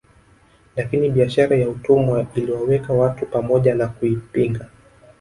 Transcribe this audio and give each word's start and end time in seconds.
Lakini 0.75 1.09
biashara 1.09 1.55
ya 1.57 1.69
utumwa 1.69 2.25
iliwaweka 2.35 2.93
watu 2.93 3.25
pamoja 3.25 3.75
na 3.75 3.87
kuipinga 3.87 4.69